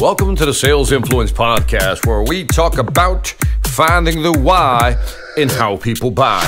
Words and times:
Welcome 0.00 0.34
to 0.36 0.46
the 0.46 0.54
Sales 0.54 0.92
Influence 0.92 1.30
Podcast, 1.30 2.06
where 2.06 2.22
we 2.22 2.44
talk 2.44 2.78
about 2.78 3.26
finding 3.64 4.22
the 4.22 4.32
why 4.32 4.96
in 5.36 5.50
how 5.50 5.76
people 5.76 6.10
buy. 6.10 6.42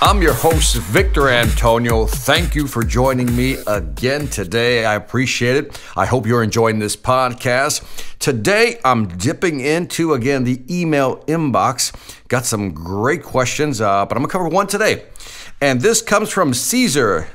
I'm 0.00 0.22
your 0.22 0.32
host, 0.32 0.76
Victor 0.76 1.28
Antonio. 1.28 2.06
Thank 2.06 2.54
you 2.54 2.68
for 2.68 2.84
joining 2.84 3.34
me 3.34 3.56
again 3.66 4.28
today. 4.28 4.84
I 4.84 4.94
appreciate 4.94 5.56
it. 5.56 5.82
I 5.96 6.06
hope 6.06 6.24
you're 6.24 6.44
enjoying 6.44 6.78
this 6.78 6.94
podcast. 6.94 7.82
Today, 8.20 8.78
I'm 8.84 9.08
dipping 9.08 9.58
into 9.58 10.12
again 10.14 10.44
the 10.44 10.62
email 10.70 11.16
inbox. 11.24 11.92
Got 12.28 12.44
some 12.44 12.70
great 12.70 13.24
questions, 13.24 13.80
uh, 13.80 14.06
but 14.06 14.16
I'm 14.16 14.22
gonna 14.22 14.30
cover 14.30 14.48
one 14.48 14.68
today. 14.68 15.06
And 15.60 15.80
this 15.80 16.00
comes 16.00 16.30
from 16.30 16.54
Caesar 16.54 17.26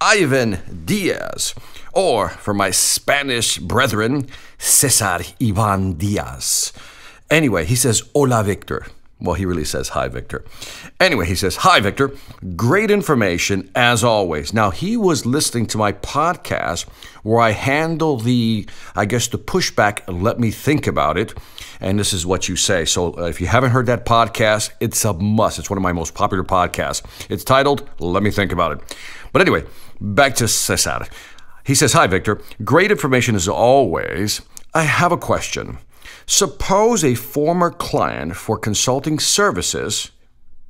Ivan 0.00 0.84
Diaz, 0.84 1.56
or 1.92 2.28
for 2.28 2.54
my 2.54 2.70
Spanish 2.70 3.58
brethren, 3.58 4.28
Cesar 4.58 5.20
Ivan 5.40 5.94
Diaz. 5.94 6.72
Anyway, 7.30 7.64
he 7.64 7.76
says, 7.76 8.02
Hola, 8.14 8.42
Victor. 8.42 8.86
Well, 9.20 9.34
he 9.34 9.46
really 9.46 9.64
says 9.64 9.88
hi, 9.90 10.06
Victor. 10.06 10.44
Anyway, 11.00 11.26
he 11.26 11.34
says, 11.34 11.56
Hi, 11.56 11.80
Victor. 11.80 12.12
Great 12.54 12.88
information 12.88 13.68
as 13.74 14.04
always. 14.04 14.52
Now, 14.54 14.70
he 14.70 14.96
was 14.96 15.26
listening 15.26 15.66
to 15.68 15.78
my 15.78 15.92
podcast 15.92 16.86
where 17.24 17.40
I 17.40 17.50
handle 17.50 18.18
the, 18.18 18.68
I 18.94 19.06
guess, 19.06 19.26
the 19.26 19.38
pushback, 19.38 20.02
let 20.06 20.38
me 20.38 20.52
think 20.52 20.86
about 20.86 21.18
it. 21.18 21.34
And 21.80 21.98
this 21.98 22.12
is 22.12 22.24
what 22.24 22.48
you 22.48 22.54
say. 22.54 22.84
So 22.84 23.18
uh, 23.18 23.24
if 23.24 23.40
you 23.40 23.48
haven't 23.48 23.70
heard 23.70 23.86
that 23.86 24.06
podcast, 24.06 24.70
it's 24.78 25.04
a 25.04 25.12
must. 25.12 25.58
It's 25.58 25.68
one 25.68 25.78
of 25.78 25.82
my 25.82 25.92
most 25.92 26.14
popular 26.14 26.44
podcasts. 26.44 27.02
It's 27.28 27.42
titled, 27.42 27.88
Let 27.98 28.22
Me 28.22 28.30
Think 28.30 28.52
About 28.52 28.72
It. 28.72 28.96
But 29.32 29.42
anyway, 29.42 29.64
back 30.00 30.36
to 30.36 30.46
Cesar. 30.46 31.06
He 31.68 31.74
says, 31.74 31.92
Hi, 31.92 32.06
Victor. 32.06 32.40
Great 32.64 32.90
information 32.90 33.34
as 33.34 33.46
always. 33.46 34.40
I 34.72 34.84
have 34.84 35.12
a 35.12 35.18
question. 35.18 35.76
Suppose 36.24 37.04
a 37.04 37.14
former 37.14 37.70
client 37.70 38.36
for 38.36 38.56
consulting 38.56 39.18
services, 39.18 40.10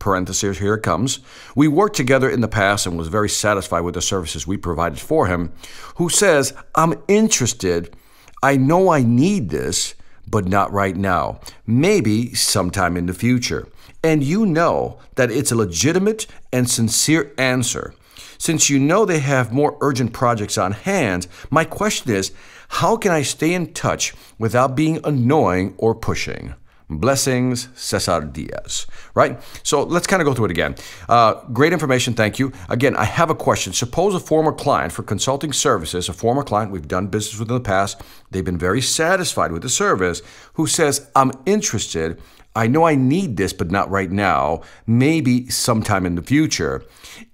parentheses, 0.01 0.59
here 0.59 0.75
it 0.75 0.83
comes, 0.83 1.21
we 1.55 1.69
worked 1.69 1.95
together 1.95 2.29
in 2.29 2.41
the 2.41 2.49
past 2.49 2.85
and 2.85 2.99
was 2.99 3.07
very 3.07 3.29
satisfied 3.29 3.83
with 3.83 3.95
the 3.95 4.03
services 4.03 4.45
we 4.45 4.57
provided 4.57 4.99
for 4.99 5.29
him, 5.29 5.53
who 5.99 6.09
says, 6.09 6.53
I'm 6.75 7.01
interested, 7.07 7.95
I 8.43 8.57
know 8.57 8.89
I 8.89 9.05
need 9.05 9.51
this, 9.51 9.95
but 10.27 10.49
not 10.49 10.73
right 10.73 10.97
now, 10.97 11.39
maybe 11.65 12.35
sometime 12.35 12.97
in 12.97 13.07
the 13.07 13.15
future. 13.15 13.69
And 14.03 14.25
you 14.25 14.45
know 14.45 14.99
that 15.15 15.31
it's 15.31 15.53
a 15.53 15.57
legitimate 15.57 16.27
and 16.53 16.69
sincere 16.69 17.33
answer. 17.39 17.95
Since 18.39 18.71
you 18.71 18.79
know 18.79 19.05
they 19.05 19.21
have 19.21 19.53
more 19.53 19.77
urgent 19.81 20.13
projects 20.13 20.59
on 20.59 20.73
hand, 20.73 21.27
my 21.51 21.65
question 21.65 22.15
is 22.15 22.33
how 22.69 22.97
can 22.97 23.13
I 23.13 23.23
stay 23.23 23.55
in 23.55 23.73
touch 23.73 24.15
without 24.39 24.77
being 24.77 25.01
annoying 25.05 25.75
or 25.79 25.95
pushing? 25.95 26.55
Blessings, 26.91 27.69
Cesar 27.75 28.23
Diaz. 28.23 28.87
Right? 29.15 29.39
So 29.63 29.83
let's 29.83 30.07
kind 30.07 30.23
of 30.23 30.27
go 30.27 30.33
through 30.33 30.47
it 30.47 30.51
again. 30.51 30.75
Uh, 31.07 31.35
great 31.53 31.75
information, 31.75 32.15
thank 32.15 32.39
you. 32.39 32.51
Again, 32.71 32.97
I 32.97 33.05
have 33.05 33.29
a 33.29 33.35
question. 33.35 33.75
Suppose 33.75 34.15
a 34.15 34.21
former 34.21 34.53
client 34.53 34.93
for 34.93 35.03
consulting 35.03 35.53
services, 35.53 36.09
a 36.09 36.15
former 36.15 36.43
client 36.43 36.73
we've 36.73 36.89
done 36.89 37.09
business 37.09 37.39
with 37.39 37.51
in 37.51 37.55
the 37.55 37.61
past, 37.61 38.01
they've 38.31 38.45
been 38.45 38.59
very 38.59 38.81
satisfied 38.81 39.53
with 39.53 39.63
the 39.63 39.69
service, 39.69 40.23
who 40.55 40.67
says, 40.67 41.11
I'm 41.15 41.33
interested. 41.45 42.21
I 42.59 42.67
know 42.67 42.83
I 42.83 42.97
need 42.97 43.37
this, 43.37 43.53
but 43.53 43.71
not 43.71 43.89
right 43.89 44.11
now, 44.11 44.63
maybe 44.85 45.49
sometime 45.49 46.05
in 46.05 46.17
the 46.17 46.23
future. 46.23 46.85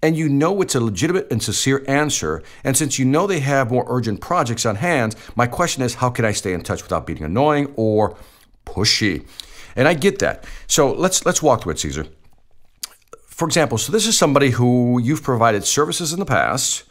And 0.03 0.19
you 0.19 0.29
know 0.29 0.61
it's 0.61 0.75
a 0.75 0.81
legitimate 0.81 1.29
and 1.31 1.43
sincere 1.43 1.83
answer. 1.89 2.43
And 2.63 2.77
since 2.77 2.99
you 2.99 3.07
know 3.07 3.27
they 3.27 3.41
have 3.41 3.71
more 3.71 3.87
urgent 3.89 4.21
projects 4.21 4.67
on 4.67 4.77
hand, 4.77 5.17
my 5.35 5.47
question 5.47 5.83
is 5.83 5.95
how 5.95 6.11
can 6.11 6.27
I 6.27 6.33
stay 6.33 6.53
in 6.53 6.61
touch 6.61 6.83
without 6.83 7.07
being 7.07 7.23
annoying 7.23 7.73
or 7.75 8.19
pushy? 8.67 9.27
And 9.75 9.89
I 9.89 9.95
get 9.95 10.19
that. 10.19 10.45
So 10.67 10.93
let's 10.93 11.25
let's 11.25 11.43
walk 11.43 11.63
through 11.63 11.73
it, 11.73 11.79
Caesar. 11.79 12.07
For 13.27 13.49
example, 13.49 13.79
so 13.79 13.93
this 13.93 14.07
is 14.07 14.19
somebody 14.19 14.51
who 14.51 15.01
you've 15.01 15.23
provided 15.23 15.65
services 15.65 16.13
in 16.13 16.19
the 16.19 16.27
past 16.27 16.85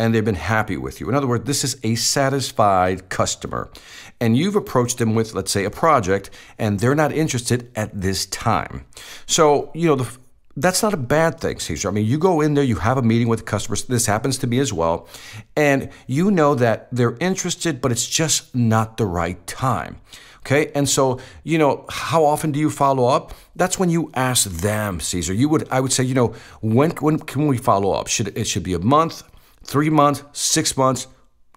and 0.00 0.14
they've 0.14 0.24
been 0.24 0.34
happy 0.34 0.78
with 0.78 0.98
you. 0.98 1.10
In 1.10 1.14
other 1.14 1.26
words, 1.26 1.44
this 1.44 1.62
is 1.62 1.78
a 1.82 1.94
satisfied 1.94 3.10
customer. 3.10 3.70
And 4.18 4.36
you've 4.36 4.56
approached 4.56 4.96
them 4.96 5.14
with, 5.14 5.34
let's 5.34 5.52
say, 5.52 5.64
a 5.66 5.70
project, 5.70 6.30
and 6.58 6.80
they're 6.80 6.94
not 6.94 7.12
interested 7.12 7.70
at 7.76 8.00
this 8.00 8.24
time. 8.24 8.86
So, 9.26 9.70
you 9.74 9.86
know, 9.88 9.96
the, 9.96 10.18
that's 10.56 10.82
not 10.82 10.94
a 10.94 10.96
bad 10.96 11.38
thing, 11.38 11.58
Caesar. 11.58 11.88
I 11.88 11.90
mean, 11.90 12.06
you 12.06 12.18
go 12.18 12.40
in 12.40 12.54
there, 12.54 12.64
you 12.64 12.76
have 12.76 12.96
a 12.96 13.02
meeting 13.02 13.28
with 13.28 13.44
customers. 13.44 13.84
This 13.84 14.06
happens 14.06 14.38
to 14.38 14.46
me 14.46 14.58
as 14.58 14.72
well. 14.72 15.06
And 15.54 15.90
you 16.06 16.30
know 16.30 16.54
that 16.54 16.88
they're 16.90 17.18
interested, 17.20 17.82
but 17.82 17.92
it's 17.92 18.08
just 18.08 18.54
not 18.54 18.96
the 18.96 19.06
right 19.06 19.46
time. 19.46 20.00
Okay. 20.38 20.72
And 20.74 20.88
so, 20.88 21.20
you 21.44 21.58
know, 21.58 21.84
how 21.90 22.24
often 22.24 22.52
do 22.52 22.58
you 22.58 22.70
follow 22.70 23.04
up? 23.04 23.34
That's 23.54 23.78
when 23.78 23.90
you 23.90 24.10
ask 24.14 24.50
them, 24.50 24.98
Caesar. 24.98 25.34
You 25.34 25.50
would, 25.50 25.68
I 25.70 25.80
would 25.80 25.92
say, 25.92 26.04
you 26.04 26.14
know, 26.14 26.34
when, 26.62 26.92
when 26.92 27.18
can 27.18 27.46
we 27.46 27.58
follow 27.58 27.92
up? 27.92 28.06
Should 28.06 28.36
it 28.36 28.46
should 28.46 28.62
be 28.62 28.72
a 28.72 28.78
month, 28.78 29.22
three 29.64 29.90
months, 29.90 30.24
six 30.32 30.76
months? 30.76 31.06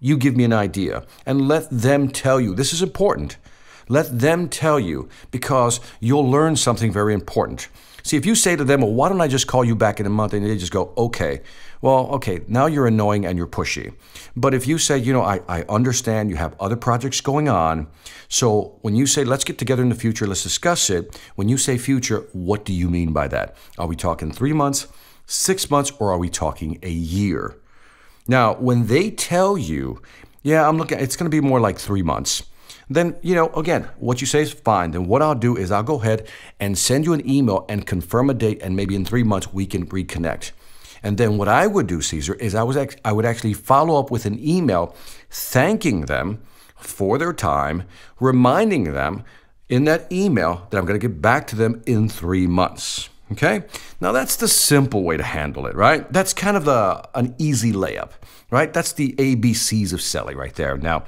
You 0.00 0.16
give 0.16 0.36
me 0.36 0.44
an 0.44 0.52
idea 0.52 1.04
and 1.24 1.48
let 1.48 1.68
them 1.70 2.08
tell 2.08 2.40
you. 2.40 2.54
This 2.54 2.72
is 2.72 2.82
important. 2.82 3.38
Let 3.88 4.18
them 4.18 4.48
tell 4.48 4.80
you 4.80 5.08
because 5.30 5.80
you'll 6.00 6.28
learn 6.28 6.56
something 6.56 6.92
very 6.92 7.14
important. 7.14 7.68
See, 8.02 8.18
if 8.18 8.26
you 8.26 8.34
say 8.34 8.54
to 8.54 8.64
them, 8.64 8.82
well, 8.82 8.92
why 8.92 9.08
don't 9.08 9.22
I 9.22 9.28
just 9.28 9.46
call 9.46 9.64
you 9.64 9.74
back 9.74 9.98
in 9.98 10.04
a 10.04 10.10
month? 10.10 10.34
And 10.34 10.44
they 10.44 10.58
just 10.58 10.72
go, 10.72 10.92
okay. 10.96 11.40
Well, 11.80 12.08
okay, 12.08 12.40
now 12.48 12.66
you're 12.66 12.86
annoying 12.86 13.24
and 13.24 13.38
you're 13.38 13.46
pushy. 13.46 13.94
But 14.36 14.52
if 14.52 14.66
you 14.66 14.76
say, 14.76 14.98
you 14.98 15.14
know, 15.14 15.22
I, 15.22 15.40
I 15.48 15.62
understand 15.70 16.28
you 16.28 16.36
have 16.36 16.54
other 16.60 16.76
projects 16.76 17.22
going 17.22 17.48
on. 17.48 17.86
So 18.28 18.78
when 18.82 18.94
you 18.94 19.06
say, 19.06 19.24
let's 19.24 19.44
get 19.44 19.56
together 19.56 19.82
in 19.82 19.88
the 19.88 19.94
future, 19.94 20.26
let's 20.26 20.42
discuss 20.42 20.90
it. 20.90 21.18
When 21.34 21.48
you 21.48 21.56
say 21.56 21.78
future, 21.78 22.26
what 22.32 22.66
do 22.66 22.74
you 22.74 22.90
mean 22.90 23.14
by 23.14 23.28
that? 23.28 23.56
Are 23.78 23.86
we 23.86 23.96
talking 23.96 24.30
three 24.30 24.52
months, 24.52 24.86
six 25.24 25.70
months, 25.70 25.90
or 25.98 26.12
are 26.12 26.18
we 26.18 26.28
talking 26.28 26.78
a 26.82 26.90
year? 26.90 27.56
Now, 28.26 28.54
when 28.54 28.86
they 28.86 29.10
tell 29.10 29.58
you, 29.58 30.00
yeah, 30.42 30.68
I'm 30.68 30.78
looking, 30.78 30.98
it's 30.98 31.16
going 31.16 31.30
to 31.30 31.34
be 31.34 31.46
more 31.46 31.60
like 31.60 31.78
three 31.78 32.02
months 32.02 32.44
then, 32.88 33.16
you 33.22 33.34
know, 33.34 33.48
again, 33.54 33.88
what 33.98 34.20
you 34.20 34.26
say 34.26 34.42
is 34.42 34.52
fine. 34.52 34.90
Then 34.90 35.06
what 35.06 35.22
I'll 35.22 35.34
do 35.34 35.56
is 35.56 35.70
I'll 35.70 35.82
go 35.82 36.00
ahead 36.00 36.28
and 36.60 36.76
send 36.76 37.06
you 37.06 37.12
an 37.12 37.28
email 37.28 37.64
and 37.68 37.86
confirm 37.86 38.28
a 38.28 38.34
date, 38.34 38.60
and 38.62 38.76
maybe 38.76 38.94
in 38.94 39.04
three 39.04 39.22
months 39.22 39.52
we 39.52 39.66
can 39.66 39.86
reconnect. 39.86 40.52
And 41.02 41.18
then 41.18 41.36
what 41.38 41.48
I 41.48 41.66
would 41.66 41.86
do, 41.86 42.00
Caesar, 42.00 42.34
is 42.34 42.54
I 42.54 42.62
was 42.62 42.76
I 43.04 43.12
would 43.12 43.24
actually 43.24 43.54
follow 43.54 43.98
up 43.98 44.10
with 44.10 44.26
an 44.26 44.38
email 44.38 44.94
thanking 45.30 46.02
them 46.02 46.42
for 46.76 47.18
their 47.18 47.32
time, 47.32 47.84
reminding 48.20 48.92
them 48.92 49.24
in 49.68 49.84
that 49.84 50.10
email 50.12 50.66
that 50.70 50.78
I'm 50.78 50.84
going 50.84 50.98
to 50.98 51.08
get 51.08 51.20
back 51.22 51.46
to 51.48 51.56
them 51.56 51.82
in 51.86 52.08
three 52.08 52.46
months. 52.46 53.08
Okay? 53.34 53.64
Now 54.00 54.12
that's 54.12 54.36
the 54.36 54.48
simple 54.48 55.02
way 55.02 55.16
to 55.16 55.22
handle 55.22 55.66
it, 55.66 55.74
right? 55.74 56.10
That's 56.12 56.32
kind 56.32 56.56
of 56.56 56.68
an 57.14 57.34
easy 57.38 57.72
layup, 57.72 58.12
right? 58.50 58.72
That's 58.72 58.92
the 58.92 59.12
ABCs 59.12 59.92
of 59.92 60.00
selling 60.00 60.36
right 60.36 60.54
there. 60.54 60.76
Now, 60.76 61.04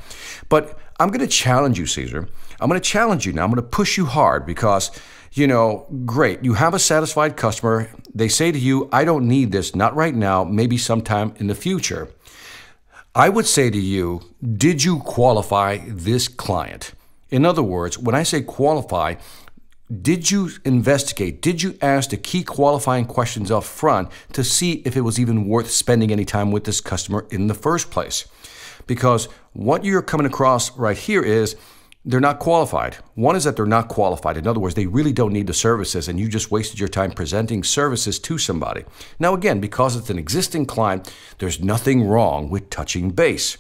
but 0.49 0.79
I'm 0.99 1.09
going 1.09 1.21
to 1.21 1.27
challenge 1.27 1.79
you, 1.79 1.87
Caesar. 1.87 2.29
I'm 2.61 2.69
going 2.69 2.81
to 2.81 2.89
challenge 2.89 3.27
you 3.27 3.33
now. 3.33 3.45
I'm 3.45 3.51
going 3.51 3.63
to 3.63 3.69
push 3.69 3.97
you 3.97 4.07
hard 4.07 4.45
because, 4.45 4.91
you 5.33 5.47
know, 5.47 5.87
great. 6.05 6.43
You 6.43 6.55
have 6.55 6.75
a 6.75 6.79
satisfied 6.79 7.37
customer. 7.37 7.91
They 8.15 8.29
say 8.29 8.51
to 8.51 8.59
you, 8.59 8.89
I 8.93 9.05
don't 9.05 9.29
need 9.29 9.53
this, 9.53 9.75
not 9.75 9.95
right 9.95 10.15
now, 10.15 10.43
maybe 10.43 10.79
sometime 10.79 11.35
in 11.37 11.47
the 11.47 11.55
future. 11.55 12.09
I 13.15 13.29
would 13.29 13.47
say 13.47 13.71
to 13.71 13.79
you, 13.79 14.23
did 14.43 14.83
you 14.83 14.99
qualify 15.01 15.79
this 15.87 16.29
client? 16.29 16.93
In 17.31 17.45
other 17.45 17.63
words, 17.63 17.99
when 17.99 18.15
I 18.15 18.25
say 18.25 18.41
qualify, 18.43 19.15
did 20.03 20.31
you 20.33 20.51
investigate? 20.65 21.41
Did 21.41 21.63
you 21.63 21.79
ask 21.81 22.11
the 22.11 22.17
key 22.17 22.43
qualifying 22.43 23.05
questions 23.05 23.51
up 23.51 23.63
front 23.63 24.09
to 24.33 24.43
see 24.43 24.83
if 24.85 24.97
it 24.97 25.03
was 25.03 25.21
even 25.21 25.47
worth 25.47 25.71
spending 25.71 26.11
any 26.11 26.25
time 26.25 26.51
with 26.51 26.65
this 26.65 26.81
customer 26.81 27.27
in 27.31 27.47
the 27.47 27.55
first 27.55 27.91
place? 27.91 28.27
Because 28.89 29.27
what 29.53 29.85
you're 29.85 30.03
coming 30.03 30.27
across 30.27 30.77
right 30.77 30.97
here 30.97 31.23
is 31.23 31.55
they're 32.07 32.21
not 32.21 32.39
qualified. 32.39 32.95
One 33.17 33.35
is 33.35 33.43
that 33.45 33.57
they're 33.57 33.67
not 33.67 33.89
qualified. 33.89 34.37
In 34.37 34.47
other 34.47 34.61
words, 34.61 34.77
they 34.77 34.87
really 34.87 35.13
don't 35.13 35.33
need 35.33 35.49
the 35.49 35.53
services, 35.53 36.07
and 36.07 36.21
you 36.21 36.29
just 36.29 36.53
wasted 36.53 36.79
your 36.79 36.89
time 36.89 37.11
presenting 37.11 37.65
services 37.65 38.21
to 38.21 38.39
somebody. 38.39 38.85
Now, 39.19 39.35
again, 39.35 39.59
because 39.59 39.97
it's 39.97 40.09
an 40.09 40.19
existing 40.19 40.67
client, 40.67 41.13
there's 41.39 41.61
nothing 41.61 42.07
wrong 42.07 42.49
with 42.49 42.71
touching 42.71 43.11
base. 43.11 43.59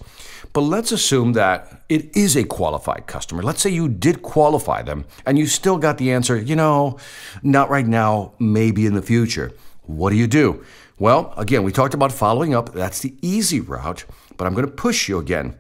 But 0.52 0.60
let's 0.60 0.93
assume 0.93 1.32
that 1.32 1.82
it 1.88 2.16
is 2.16 2.37
a 2.37 2.44
qualified 2.44 3.08
customer. 3.08 3.43
Let's 3.43 3.60
say 3.60 3.70
you 3.70 3.88
did 3.88 4.22
qualify 4.22 4.82
them 4.82 5.06
and 5.26 5.38
you 5.38 5.46
still 5.46 5.76
got 5.76 5.99
the 5.99 6.12
answer, 6.12 6.37
you 6.40 6.54
know, 6.54 6.99
not 7.42 7.69
right 7.69 7.87
now, 7.87 8.32
maybe 8.38 8.87
in 8.87 8.94
the 8.94 9.02
future. 9.02 9.52
What 9.82 10.10
do 10.10 10.16
you 10.16 10.26
do? 10.26 10.64
Well, 10.99 11.34
again, 11.37 11.62
we 11.62 11.72
talked 11.72 11.94
about 11.94 12.12
following 12.12 12.54
up. 12.54 12.72
That's 12.72 13.00
the 13.00 13.14
easy 13.20 13.60
route, 13.60 14.04
but 14.37 14.46
I'm 14.46 14.54
going 14.54 14.66
to 14.66 14.72
push 14.72 15.08
you 15.08 15.19
again. 15.19 15.56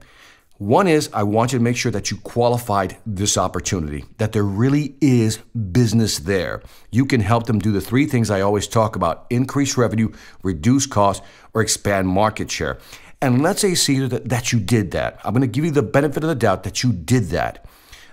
One 0.58 0.88
is 0.88 1.10
I 1.12 1.22
want 1.22 1.52
you 1.52 1.58
to 1.58 1.62
make 1.62 1.76
sure 1.76 1.92
that 1.92 2.10
you 2.10 2.16
qualified 2.16 2.96
this 3.04 3.36
opportunity, 3.36 4.06
that 4.16 4.32
there 4.32 4.42
really 4.42 4.94
is 5.02 5.36
business 5.72 6.18
there. 6.18 6.62
You 6.90 7.04
can 7.04 7.20
help 7.20 7.44
them 7.44 7.58
do 7.58 7.72
the 7.72 7.80
three 7.82 8.06
things 8.06 8.30
I 8.30 8.40
always 8.40 8.66
talk 8.66 8.96
about 8.96 9.26
increase 9.28 9.76
revenue, 9.76 10.12
reduce 10.42 10.86
cost, 10.86 11.22
or 11.52 11.60
expand 11.60 12.08
market 12.08 12.50
share. 12.50 12.78
And 13.20 13.42
let's 13.42 13.60
say, 13.60 13.74
Caesar, 13.74 14.08
that, 14.08 14.30
that 14.30 14.52
you 14.52 14.58
did 14.58 14.92
that. 14.92 15.20
I'm 15.24 15.34
going 15.34 15.42
to 15.42 15.46
give 15.46 15.64
you 15.64 15.70
the 15.70 15.82
benefit 15.82 16.22
of 16.22 16.28
the 16.28 16.34
doubt 16.34 16.62
that 16.62 16.82
you 16.82 16.90
did 16.90 17.24
that. 17.24 17.66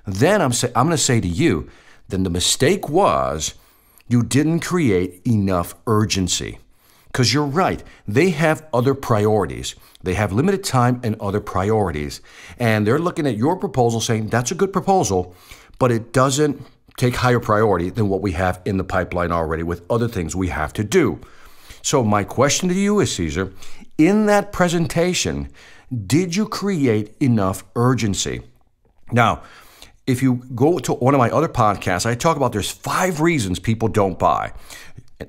Then 0.06 0.42
I'm, 0.42 0.52
say, 0.52 0.68
I'm 0.76 0.88
going 0.88 0.98
to 0.98 1.04
say 1.04 1.22
to 1.22 1.28
you, 1.28 1.70
then 2.10 2.24
the 2.24 2.30
mistake 2.30 2.90
was 2.90 3.54
you 4.10 4.22
didn't 4.22 4.60
create 4.60 5.22
enough 5.26 5.76
urgency. 5.88 6.60
Because 7.14 7.32
you're 7.32 7.46
right, 7.46 7.84
they 8.08 8.32
have 8.32 8.66
other 8.74 8.96
priorities. 8.96 9.76
They 10.02 10.16
have 10.16 10.34
limited 10.34 10.64
time 10.64 11.00
and 11.04 11.16
other 11.22 11.40
priorities. 11.40 12.22
And 12.58 12.88
they're 12.88 12.98
looking 12.98 13.28
at 13.28 13.38
your 13.38 13.56
proposal 13.56 14.02
saying, 14.02 14.30
that's 14.30 14.50
a 14.50 14.56
good 14.56 14.74
proposal, 14.74 15.36
but 15.78 15.92
it 15.92 16.12
doesn't 16.12 16.66
take 16.98 17.16
higher 17.18 17.40
priority 17.40 17.92
than 17.92 18.10
what 18.10 18.22
we 18.22 18.32
have 18.32 18.62
in 18.66 18.78
the 18.78 18.84
pipeline 18.84 19.32
already 19.32 19.62
with 19.62 19.84
other 19.92 20.08
things 20.08 20.36
we 20.36 20.48
have 20.48 20.74
to 20.74 20.84
do. 20.84 21.22
So, 21.84 22.04
my 22.04 22.24
question 22.24 22.70
to 22.70 22.76
you 22.76 23.00
is, 23.00 23.14
Caesar, 23.16 23.54
in 23.98 24.26
that 24.28 24.52
presentation, 24.52 25.50
did 26.08 26.36
you 26.36 26.48
create 26.48 27.16
enough 27.20 27.64
urgency? 27.76 28.42
Now, 29.12 29.44
if 30.08 30.22
you 30.24 30.44
go 30.56 30.80
to 30.80 30.94
one 30.94 31.14
of 31.14 31.20
my 31.20 31.30
other 31.30 31.50
podcasts, 31.50 32.06
I 32.06 32.16
talk 32.16 32.38
about 32.38 32.54
there's 32.54 32.72
five 32.72 33.22
reasons 33.22 33.60
people 33.60 33.88
don't 33.88 34.18
buy. 34.18 34.54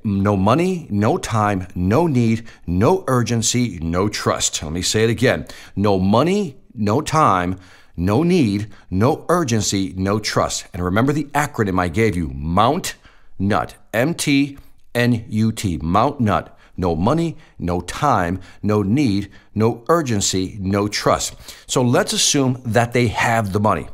No 0.02 0.36
money, 0.36 0.86
no 0.90 1.18
time, 1.18 1.68
no 1.74 2.06
need, 2.06 2.46
no 2.66 3.04
urgency, 3.06 3.78
no 3.80 4.08
trust. 4.08 4.62
Let 4.62 4.72
me 4.72 4.82
say 4.82 5.04
it 5.04 5.10
again. 5.10 5.46
No 5.76 5.98
money, 5.98 6.56
no 6.74 7.00
time, 7.00 7.58
no 7.96 8.22
need, 8.22 8.72
no 8.90 9.24
urgency, 9.28 9.92
no 9.96 10.18
trust. 10.18 10.66
And 10.72 10.84
remember 10.84 11.12
the 11.12 11.24
acronym 11.24 11.80
I 11.80 11.88
gave 11.88 12.16
you 12.16 12.28
Mount 12.28 12.94
Nut. 13.38 13.76
M 13.92 14.14
T 14.14 14.58
N 14.94 15.24
U 15.28 15.52
T. 15.52 15.78
Mount 15.78 16.20
Nut. 16.20 16.58
No 16.76 16.96
money, 16.96 17.36
no 17.56 17.80
time, 17.80 18.40
no 18.60 18.82
need, 18.82 19.30
no 19.54 19.84
urgency, 19.88 20.58
no 20.60 20.88
trust. 20.88 21.36
So 21.70 21.82
let's 21.82 22.12
assume 22.12 22.60
that 22.64 22.92
they 22.92 23.08
have 23.08 23.52
the 23.52 23.60
money. 23.60 23.86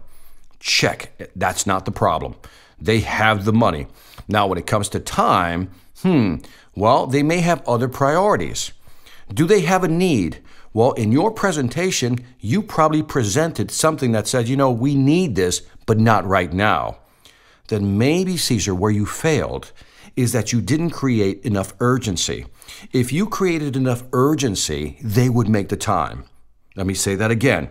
Check. 0.60 1.30
That's 1.36 1.66
not 1.66 1.84
the 1.84 1.90
problem. 1.90 2.36
They 2.80 3.00
have 3.00 3.44
the 3.44 3.52
money. 3.52 3.86
Now, 4.30 4.46
when 4.46 4.58
it 4.58 4.66
comes 4.66 4.88
to 4.90 5.00
time, 5.00 5.70
Hmm, 6.02 6.36
well, 6.74 7.06
they 7.06 7.22
may 7.22 7.40
have 7.40 7.66
other 7.68 7.88
priorities. 7.88 8.72
Do 9.32 9.46
they 9.46 9.60
have 9.62 9.84
a 9.84 9.88
need? 9.88 10.38
Well, 10.72 10.92
in 10.92 11.12
your 11.12 11.30
presentation, 11.30 12.24
you 12.38 12.62
probably 12.62 13.02
presented 13.02 13.70
something 13.70 14.12
that 14.12 14.26
said, 14.26 14.48
you 14.48 14.56
know, 14.56 14.70
we 14.70 14.94
need 14.94 15.34
this, 15.34 15.62
but 15.84 15.98
not 15.98 16.24
right 16.24 16.52
now. 16.52 16.98
Then 17.68 17.98
maybe, 17.98 18.36
Caesar, 18.36 18.74
where 18.74 18.90
you 18.90 19.04
failed 19.04 19.72
is 20.16 20.32
that 20.32 20.52
you 20.52 20.60
didn't 20.60 20.90
create 20.90 21.44
enough 21.44 21.74
urgency. 21.80 22.46
If 22.92 23.12
you 23.12 23.26
created 23.26 23.76
enough 23.76 24.02
urgency, 24.12 24.98
they 25.02 25.28
would 25.28 25.48
make 25.48 25.68
the 25.68 25.76
time. 25.76 26.24
Let 26.76 26.86
me 26.86 26.94
say 26.94 27.14
that 27.16 27.30
again. 27.30 27.70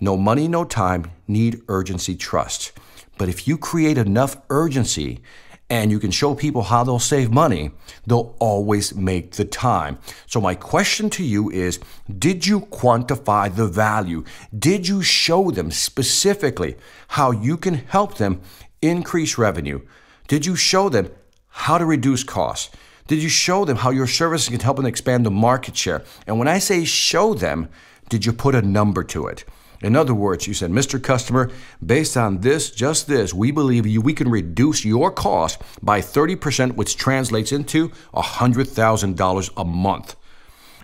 No 0.00 0.16
money, 0.16 0.48
no 0.48 0.64
time, 0.64 1.12
need 1.28 1.62
urgency, 1.68 2.16
trust. 2.16 2.72
But 3.18 3.28
if 3.28 3.46
you 3.46 3.56
create 3.56 3.98
enough 3.98 4.36
urgency, 4.50 5.22
and 5.68 5.90
you 5.90 5.98
can 5.98 6.10
show 6.10 6.34
people 6.34 6.62
how 6.62 6.84
they'll 6.84 6.98
save 6.98 7.30
money, 7.30 7.72
they'll 8.06 8.36
always 8.38 8.94
make 8.94 9.32
the 9.32 9.44
time. 9.44 9.98
So, 10.26 10.40
my 10.40 10.54
question 10.54 11.10
to 11.10 11.24
you 11.24 11.50
is 11.50 11.80
Did 12.18 12.46
you 12.46 12.60
quantify 12.60 13.54
the 13.54 13.66
value? 13.66 14.24
Did 14.56 14.86
you 14.86 15.02
show 15.02 15.50
them 15.50 15.70
specifically 15.70 16.76
how 17.08 17.30
you 17.32 17.56
can 17.56 17.74
help 17.74 18.18
them 18.18 18.40
increase 18.80 19.38
revenue? 19.38 19.80
Did 20.28 20.46
you 20.46 20.56
show 20.56 20.88
them 20.88 21.10
how 21.48 21.78
to 21.78 21.84
reduce 21.84 22.22
costs? 22.22 22.70
Did 23.06 23.22
you 23.22 23.28
show 23.28 23.64
them 23.64 23.76
how 23.76 23.90
your 23.90 24.08
services 24.08 24.48
can 24.48 24.60
help 24.60 24.76
them 24.76 24.86
expand 24.86 25.24
the 25.24 25.30
market 25.30 25.76
share? 25.76 26.02
And 26.26 26.38
when 26.38 26.48
I 26.48 26.58
say 26.58 26.84
show 26.84 27.34
them, 27.34 27.68
did 28.08 28.26
you 28.26 28.32
put 28.32 28.54
a 28.54 28.62
number 28.62 29.04
to 29.04 29.26
it? 29.26 29.44
In 29.82 29.96
other 29.96 30.14
words, 30.14 30.46
you 30.46 30.54
said, 30.54 30.70
Mr. 30.70 31.02
Customer, 31.02 31.50
based 31.84 32.16
on 32.16 32.40
this, 32.40 32.70
just 32.70 33.06
this, 33.06 33.34
we 33.34 33.50
believe 33.50 33.86
you, 33.86 34.00
we 34.00 34.14
can 34.14 34.30
reduce 34.30 34.84
your 34.84 35.10
cost 35.10 35.60
by 35.82 36.00
30%, 36.00 36.76
which 36.76 36.96
translates 36.96 37.52
into 37.52 37.90
$100,000 38.14 39.50
a 39.56 39.64
month. 39.64 40.16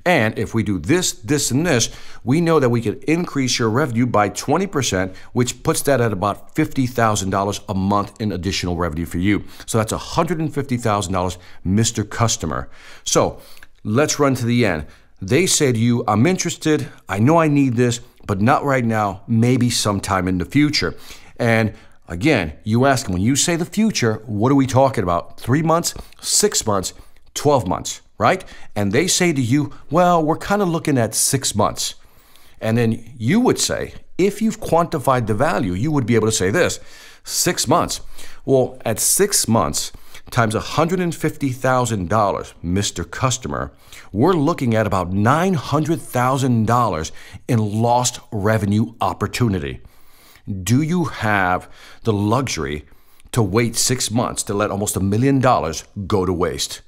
And 0.05 0.37
if 0.37 0.53
we 0.53 0.63
do 0.65 0.79
this, 0.79 1.13
this, 1.13 1.51
and 1.53 1.65
this, 1.65 1.89
we 2.25 2.41
know 2.41 2.59
that 2.59 2.71
we 2.71 2.81
can 2.81 3.01
increase 3.07 3.59
your 3.59 3.71
revenue 3.71 4.07
by 4.07 4.31
20%, 4.31 5.15
which 5.33 5.63
puts 5.63 5.83
that 5.83 6.01
at 6.01 6.13
about 6.13 6.57
$50,000 6.57 7.65
a 7.69 7.75
month 7.75 8.21
in 8.21 8.33
additional 8.33 8.77
revenue 8.77 9.07
for 9.07 9.19
you. 9.19 9.45
So 9.65 9.79
that's 9.79 9.93
$150,000, 9.93 11.39
Mr. 11.65 12.11
Customer. 12.11 12.69
So 13.05 13.41
let's 13.85 14.19
run 14.19 14.35
to 14.35 14.45
the 14.45 14.67
end. 14.67 14.87
They 15.21 15.47
say 15.47 15.71
to 15.71 15.79
you, 15.79 16.03
I'm 16.09 16.27
interested, 16.27 16.89
I 17.09 17.21
know 17.21 17.39
I 17.39 17.47
need 17.47 17.77
this 17.77 18.01
but 18.27 18.41
not 18.41 18.65
right 18.65 18.85
now, 18.85 19.23
maybe 19.27 19.71
sometime 19.71 20.29
in 20.29 20.39
the 20.39 20.45
future. 20.45 20.95
And 21.37 21.75
again, 22.09 22.55
you 22.65 22.87
ask 22.87 23.07
them, 23.07 23.15
when 23.15 23.23
you 23.23 23.37
say 23.37 23.57
the 23.57 23.65
future, 23.65 24.23
what 24.27 24.53
are 24.53 24.57
we 24.57 24.67
talking 24.67 25.03
about? 25.03 25.41
Three 25.41 25.63
months, 25.63 25.95
six 26.21 26.67
months, 26.67 26.95
12 27.35 27.67
months, 27.67 28.01
right? 28.19 28.45
And 28.77 28.93
they 28.93 29.07
say 29.07 29.33
to 29.33 29.41
you, 29.41 29.73
well, 29.91 30.23
we're 30.23 30.37
kind 30.37 30.63
of 30.63 30.69
looking 30.69 30.99
at 30.99 31.15
six 31.15 31.55
months. 31.55 31.95
And 32.61 32.79
then 32.79 33.13
you 33.19 33.41
would 33.41 33.59
say, 33.59 33.95
if 34.19 34.41
you've 34.41 34.61
quantified 34.61 35.27
the 35.27 35.35
value, 35.35 35.73
you 35.73 35.91
would 35.91 36.07
be 36.07 36.15
able 36.15 36.29
to 36.29 36.33
say 36.33 36.51
this 36.51 36.79
six 37.25 37.67
months. 37.67 38.01
Well, 38.45 38.81
at 38.85 38.99
six 38.99 39.49
months, 39.49 39.93
times 40.33 40.55
$150,000, 40.55 42.55
Mr. 42.65 43.11
Customer, 43.11 43.71
we're 44.11 44.33
looking 44.33 44.75
at 44.75 44.87
about 44.87 45.13
$900,000 45.13 47.13
in 47.47 47.59
lost 47.59 48.21
revenue 48.33 48.95
opportunity. 49.01 49.81
Do 50.63 50.83
you 50.83 51.05
have 51.05 51.71
the 52.03 52.13
luxury 52.13 52.85
to 53.31 53.43
wait 53.43 53.77
six 53.77 54.11
months 54.11 54.43
to 54.45 54.55
let 54.55 54.71
almost 54.71 54.97
a 54.97 55.01
million 55.01 55.39
dollars 55.39 55.85
go 56.07 56.25
to 56.27 56.33
waste? 56.33 56.81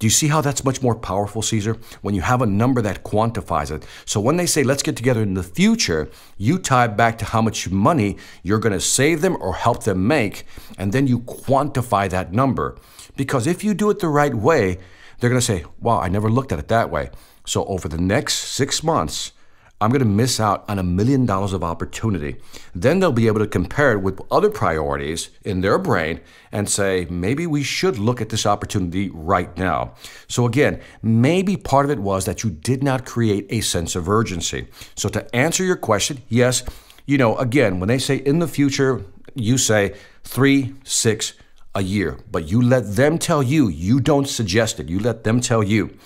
Do 0.00 0.06
you 0.06 0.10
see 0.10 0.28
how 0.28 0.40
that's 0.40 0.64
much 0.64 0.80
more 0.80 0.94
powerful, 0.94 1.42
Caesar? 1.42 1.76
When 2.00 2.14
you 2.14 2.22
have 2.22 2.40
a 2.40 2.46
number 2.46 2.80
that 2.80 3.04
quantifies 3.04 3.70
it. 3.70 3.86
So 4.06 4.18
when 4.18 4.38
they 4.38 4.46
say, 4.46 4.62
let's 4.62 4.82
get 4.82 4.96
together 4.96 5.22
in 5.22 5.34
the 5.34 5.42
future, 5.42 6.08
you 6.38 6.58
tie 6.58 6.86
back 6.86 7.18
to 7.18 7.26
how 7.26 7.42
much 7.42 7.70
money 7.70 8.16
you're 8.42 8.58
going 8.58 8.72
to 8.72 8.80
save 8.80 9.20
them 9.20 9.36
or 9.40 9.52
help 9.52 9.84
them 9.84 10.06
make, 10.06 10.46
and 10.78 10.94
then 10.94 11.06
you 11.06 11.20
quantify 11.20 12.08
that 12.08 12.32
number. 12.32 12.78
Because 13.14 13.46
if 13.46 13.62
you 13.62 13.74
do 13.74 13.90
it 13.90 13.98
the 13.98 14.08
right 14.08 14.34
way, 14.34 14.78
they're 15.18 15.28
going 15.28 15.38
to 15.38 15.46
say, 15.46 15.66
wow, 15.80 16.00
I 16.00 16.08
never 16.08 16.30
looked 16.30 16.52
at 16.52 16.58
it 16.58 16.68
that 16.68 16.90
way. 16.90 17.10
So 17.44 17.66
over 17.66 17.86
the 17.86 18.00
next 18.00 18.36
six 18.36 18.82
months, 18.82 19.32
I'm 19.80 19.90
going 19.90 20.00
to 20.00 20.04
miss 20.04 20.38
out 20.38 20.64
on 20.68 20.78
a 20.78 20.82
million 20.82 21.24
dollars 21.24 21.54
of 21.54 21.64
opportunity. 21.64 22.36
Then 22.74 23.00
they'll 23.00 23.12
be 23.12 23.28
able 23.28 23.40
to 23.40 23.46
compare 23.46 23.92
it 23.92 24.02
with 24.02 24.20
other 24.30 24.50
priorities 24.50 25.30
in 25.42 25.62
their 25.62 25.78
brain 25.78 26.20
and 26.52 26.68
say, 26.68 27.06
maybe 27.08 27.46
we 27.46 27.62
should 27.62 27.98
look 27.98 28.20
at 28.20 28.28
this 28.28 28.44
opportunity 28.44 29.08
right 29.10 29.56
now. 29.56 29.94
So, 30.28 30.44
again, 30.44 30.80
maybe 31.02 31.56
part 31.56 31.86
of 31.86 31.90
it 31.90 31.98
was 31.98 32.26
that 32.26 32.44
you 32.44 32.50
did 32.50 32.82
not 32.82 33.06
create 33.06 33.46
a 33.48 33.62
sense 33.62 33.96
of 33.96 34.08
urgency. 34.08 34.66
So, 34.96 35.08
to 35.08 35.34
answer 35.34 35.64
your 35.64 35.76
question, 35.76 36.22
yes, 36.28 36.62
you 37.06 37.16
know, 37.16 37.36
again, 37.38 37.80
when 37.80 37.88
they 37.88 37.98
say 37.98 38.16
in 38.16 38.38
the 38.38 38.48
future, 38.48 39.02
you 39.34 39.56
say 39.56 39.94
three, 40.24 40.74
six, 40.84 41.34
a 41.74 41.82
year, 41.82 42.18
but 42.30 42.48
you 42.48 42.60
let 42.60 42.96
them 42.96 43.18
tell 43.18 43.42
you, 43.42 43.68
you 43.68 44.00
don't 44.00 44.28
suggest 44.28 44.80
it, 44.80 44.88
you 44.88 44.98
let 44.98 45.24
them 45.24 45.40
tell 45.40 45.62
you. 45.62 45.96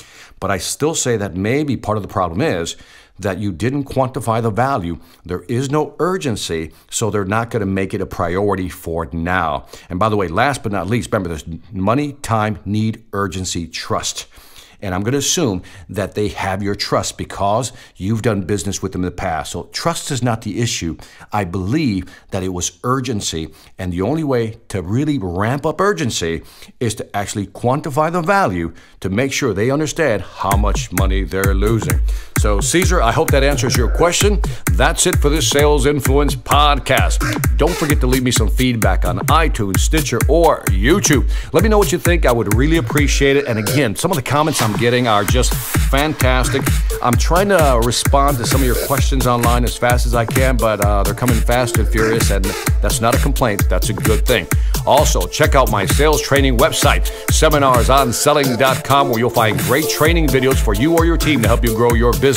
But 0.41 0.51
I 0.51 0.59
still 0.59 0.95
say 0.95 1.17
that 1.17 1.35
maybe 1.35 1.77
part 1.77 1.97
of 1.97 2.03
the 2.03 2.09
problem 2.09 2.41
is 2.41 2.77
that 3.19 3.39
you 3.39 3.53
didn't 3.53 3.85
quantify 3.85 4.43
the 4.43 4.51
value. 4.51 4.99
There 5.25 5.43
is 5.43 5.71
no 5.71 5.95
urgency, 5.99 6.73
so 6.91 7.11
they're 7.11 7.25
not 7.25 7.51
going 7.51 7.61
to 7.61 7.67
make 7.67 7.95
it 7.95 8.01
a 8.01 8.07
priority 8.07 8.69
for 8.69 9.09
now. 9.13 9.67
And 9.89 9.99
by 9.99 10.09
the 10.09 10.17
way, 10.17 10.29
last 10.29 10.63
but 10.63 10.73
not 10.73 10.89
least, 10.89 11.11
remember 11.13 11.29
there's 11.29 11.47
money, 11.73 12.15
time, 12.15 12.59
need, 12.65 13.05
urgency, 13.13 13.69
trust. 13.69 14.27
And 14.85 14.95
I'm 14.95 15.01
going 15.01 15.13
to 15.13 15.19
assume 15.19 15.63
that 15.89 16.15
they 16.15 16.29
have 16.29 16.63
your 16.63 16.75
trust 16.75 17.17
because 17.17 17.73
you've 17.97 18.21
done 18.21 18.43
business 18.43 18.83
with 18.83 18.93
them 18.93 19.01
in 19.01 19.07
the 19.07 19.13
past. 19.13 19.53
So 19.53 19.65
trust 19.73 20.11
is 20.11 20.23
not 20.23 20.43
the 20.43 20.61
issue. 20.61 20.99
I 21.33 21.45
believe 21.45 22.05
that 22.33 22.43
it 22.43 22.51
was 22.51 22.79
urgency. 22.85 23.49
And 23.79 23.95
the 23.95 24.03
only 24.03 24.25
way 24.25 24.59
to 24.69 24.83
really 24.83 25.19
ramp 25.19 25.65
up 25.65 25.81
urgency 25.81 26.43
is 26.81 26.95
to 26.97 27.17
actually 27.17 27.47
quantify 27.47 28.13
the 28.13 28.21
value 28.21 28.75
to 29.01 29.09
make 29.09 29.33
sure 29.33 29.55
they 29.55 29.71
understand 29.71 30.21
how 30.21 30.55
much 30.59 30.93
money 30.93 31.23
they're 31.23 31.55
losing. 31.55 32.01
So, 32.45 32.61
Caesar, 32.61 33.01
I 33.01 33.11
hope 33.11 33.31
that 33.31 33.43
answers 33.43 33.75
your 33.75 33.89
question. 33.89 34.39
That's 34.73 35.07
it 35.07 35.17
for 35.17 35.31
this 35.31 35.49
Sales 35.49 35.87
Influence 35.87 36.37
podcast. 36.37 37.57
Don't 37.57 37.75
forget 37.75 38.01
to 38.01 38.07
leave 38.07 38.23
me 38.23 38.31
some 38.31 38.51
feedback 38.51 39.07
on 39.07 39.21
iTunes, 39.29 39.79
Stitcher, 39.79 40.19
or 40.29 40.61
YouTube. 40.65 41.27
Let 41.55 41.63
me 41.63 41.71
know 41.71 41.79
what 41.79 41.91
you 41.91 41.97
think. 41.97 42.27
I 42.27 42.33
would 42.33 42.55
really 42.55 42.77
appreciate 42.77 43.39
it. 43.39 43.47
And 43.47 43.59
again, 43.59 43.97
some 43.97 44.11
of 44.11 44.19
the 44.19 44.23
comments 44.23 44.61
I'm 44.61 44.77
getting 44.77 45.09
are 45.09 45.25
just 45.25 45.55
fantastic. 45.55 46.61
I'm 47.03 47.15
trying 47.15 47.49
to 47.49 47.81
respond 47.83 48.37
to 48.37 48.47
some 48.47 48.61
of 48.61 48.67
your 48.67 48.77
questions 48.87 49.27
online 49.27 49.65
as 49.65 49.79
fast 49.79 50.05
as 50.05 50.15
I 50.15 50.27
can, 50.27 50.59
but 50.59 50.85
uh, 50.85 51.03
they're 51.03 51.15
coming 51.15 51.41
fast 51.41 51.79
and 51.79 51.89
furious, 51.89 52.31
and 52.31 52.45
that's 52.83 53.01
not 53.01 53.15
a 53.15 53.19
complaint. 53.21 53.71
That's 53.71 53.89
a 53.89 53.95
good 53.95 54.27
thing. 54.27 54.47
Also, 54.87 55.27
check 55.27 55.55
out 55.55 55.71
my 55.71 55.87
sales 55.87 56.21
training 56.21 56.59
website, 56.59 57.11
seminarsonselling.com, 57.29 59.09
where 59.09 59.19
you'll 59.19 59.31
find 59.31 59.59
great 59.61 59.89
training 59.89 60.27
videos 60.27 60.63
for 60.63 60.75
you 60.75 60.95
or 60.95 61.07
your 61.07 61.17
team 61.17 61.41
to 61.41 61.49
help 61.49 61.65
you 61.65 61.75
grow 61.75 61.95
your 61.95 62.13
business. 62.13 62.34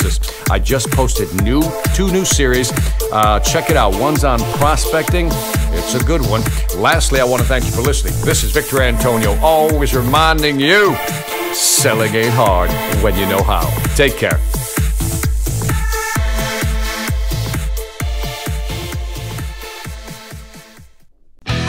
I 0.50 0.58
just 0.58 0.90
posted 0.90 1.28
new 1.42 1.62
two 1.94 2.10
new 2.10 2.24
series. 2.24 2.72
Uh, 3.12 3.40
check 3.40 3.70
it 3.70 3.76
out. 3.76 3.98
One's 3.98 4.24
on 4.24 4.38
prospecting. 4.58 5.28
It's 5.72 5.94
a 5.94 6.04
good 6.04 6.22
one. 6.22 6.42
Lastly, 6.76 7.20
I 7.20 7.24
want 7.24 7.42
to 7.42 7.48
thank 7.48 7.64
you 7.64 7.72
for 7.72 7.82
listening. 7.82 8.14
This 8.24 8.42
is 8.42 8.52
Victor 8.52 8.82
Antonio, 8.82 9.38
always 9.40 9.94
reminding 9.94 10.60
you 10.60 10.96
ain't 12.14 12.34
hard 12.34 12.70
when 13.02 13.16
you 13.16 13.26
know 13.26 13.42
how. 13.42 13.68
Take 13.94 14.16
care. 14.16 14.38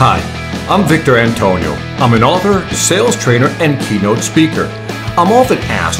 Hi, 0.02 0.22
I'm 0.70 0.88
Victor 0.88 1.18
Antonio. 1.18 1.74
I'm 1.98 2.14
an 2.14 2.24
author, 2.24 2.66
sales 2.74 3.18
trainer, 3.18 3.48
and 3.60 3.82
keynote 3.82 4.20
speaker. 4.20 4.66
I'm 5.18 5.32
often 5.34 5.58
asked, 5.58 6.00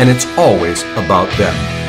and 0.00 0.08
it's 0.08 0.24
always 0.38 0.82
about 0.96 1.28
them. 1.36 1.79